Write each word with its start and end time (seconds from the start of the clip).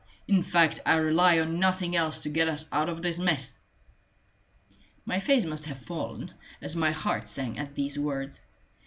In 0.27 0.41
fact, 0.41 0.79
I 0.83 0.95
rely 0.95 1.37
on 1.39 1.59
nothing 1.59 1.95
else 1.95 2.17
to 2.21 2.29
get 2.29 2.47
us 2.47 2.67
out 2.71 2.89
of 2.89 3.03
this 3.03 3.19
mess." 3.19 3.53
My 5.05 5.19
face 5.19 5.45
must 5.45 5.65
have 5.65 5.77
fallen, 5.77 6.31
as 6.59 6.75
my 6.75 6.89
heart 6.89 7.29
sank 7.29 7.59
at 7.59 7.75
these 7.75 7.99
words. 7.99 8.39